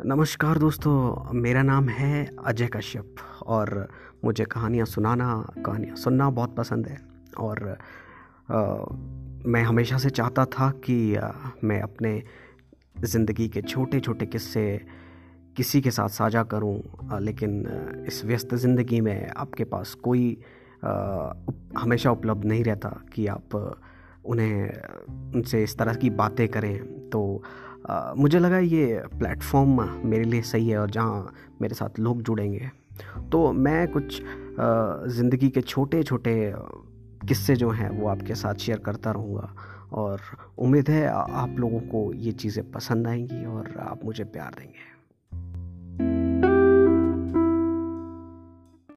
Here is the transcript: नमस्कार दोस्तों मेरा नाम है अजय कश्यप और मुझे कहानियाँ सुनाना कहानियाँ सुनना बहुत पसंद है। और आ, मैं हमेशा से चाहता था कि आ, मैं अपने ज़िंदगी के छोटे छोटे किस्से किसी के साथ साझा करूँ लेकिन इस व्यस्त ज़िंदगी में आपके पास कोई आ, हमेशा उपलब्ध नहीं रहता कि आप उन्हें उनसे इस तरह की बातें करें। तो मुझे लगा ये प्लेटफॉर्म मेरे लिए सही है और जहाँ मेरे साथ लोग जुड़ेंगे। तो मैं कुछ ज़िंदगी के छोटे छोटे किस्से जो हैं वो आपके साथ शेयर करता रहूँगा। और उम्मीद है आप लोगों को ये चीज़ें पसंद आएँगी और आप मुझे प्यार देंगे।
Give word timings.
नमस्कार 0.00 0.58
दोस्तों 0.58 1.32
मेरा 1.32 1.62
नाम 1.62 1.88
है 1.88 2.36
अजय 2.46 2.66
कश्यप 2.66 3.16
और 3.46 3.88
मुझे 4.24 4.44
कहानियाँ 4.44 4.86
सुनाना 4.86 5.28
कहानियाँ 5.66 5.96
सुनना 5.96 6.28
बहुत 6.30 6.54
पसंद 6.56 6.86
है। 6.86 6.98
और 7.38 7.68
आ, 8.50 8.58
मैं 9.48 9.62
हमेशा 9.62 9.98
से 9.98 10.10
चाहता 10.10 10.44
था 10.44 10.70
कि 10.84 11.14
आ, 11.14 11.30
मैं 11.64 11.80
अपने 11.80 12.22
ज़िंदगी 13.04 13.48
के 13.48 13.62
छोटे 13.62 14.00
छोटे 14.00 14.26
किस्से 14.26 14.66
किसी 15.56 15.80
के 15.80 15.90
साथ 15.90 16.08
साझा 16.08 16.42
करूँ 16.44 16.76
लेकिन 17.20 18.04
इस 18.06 18.24
व्यस्त 18.24 18.54
ज़िंदगी 18.54 19.00
में 19.00 19.28
आपके 19.36 19.64
पास 19.64 19.94
कोई 20.04 20.36
आ, 20.84 21.32
हमेशा 21.78 22.10
उपलब्ध 22.10 22.44
नहीं 22.44 22.64
रहता 22.64 22.96
कि 23.14 23.26
आप 23.26 23.80
उन्हें 24.24 25.32
उनसे 25.34 25.62
इस 25.62 25.78
तरह 25.78 25.94
की 25.94 26.10
बातें 26.10 26.48
करें। 26.48 27.08
तो 27.10 27.42
मुझे 28.16 28.38
लगा 28.38 28.58
ये 28.58 29.02
प्लेटफॉर्म 29.18 29.80
मेरे 30.08 30.24
लिए 30.24 30.42
सही 30.42 30.68
है 30.68 30.78
और 30.78 30.90
जहाँ 30.90 31.32
मेरे 31.62 31.74
साथ 31.74 31.98
लोग 31.98 32.22
जुड़ेंगे। 32.22 32.70
तो 33.32 33.52
मैं 33.52 33.86
कुछ 33.88 34.20
ज़िंदगी 35.16 35.48
के 35.48 35.60
छोटे 35.60 36.02
छोटे 36.02 36.52
किस्से 37.28 37.56
जो 37.56 37.70
हैं 37.70 37.88
वो 37.90 38.08
आपके 38.08 38.34
साथ 38.34 38.54
शेयर 38.54 38.78
करता 38.78 39.10
रहूँगा। 39.10 39.54
और 39.92 40.20
उम्मीद 40.58 40.88
है 40.90 41.06
आप 41.08 41.56
लोगों 41.58 41.80
को 41.80 42.12
ये 42.14 42.32
चीज़ें 42.32 42.70
पसंद 42.72 43.06
आएँगी 43.08 43.44
और 43.46 43.74
आप 43.80 44.04
मुझे 44.04 44.24
प्यार 44.24 44.54
देंगे। 44.58 44.94